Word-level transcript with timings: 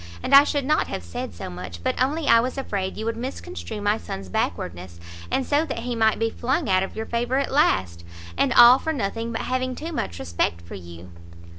And 0.23 0.33
I 0.33 0.43
should 0.45 0.65
not 0.65 0.87
have 0.87 1.03
said 1.03 1.31
so 1.31 1.47
much, 1.47 1.83
but 1.83 2.01
only 2.01 2.27
I 2.27 2.39
was 2.39 2.57
afraid 2.57 2.97
you 2.97 3.05
would 3.05 3.15
misconstrue 3.15 3.81
my 3.81 3.99
son's 3.99 4.29
backwardness, 4.29 4.99
and 5.29 5.45
so 5.45 5.63
that 5.65 5.77
he 5.77 5.95
might 5.95 6.17
be 6.17 6.31
flung 6.31 6.67
out 6.67 6.81
of 6.81 6.95
your 6.95 7.05
favour 7.05 7.37
at 7.37 7.51
last, 7.51 8.03
and 8.35 8.51
all 8.51 8.79
for 8.79 8.93
nothing 8.93 9.31
but 9.31 9.41
having 9.41 9.75
too 9.75 9.91
much 9.93 10.17
respect 10.17 10.63
for 10.63 10.73
you." 10.73 11.11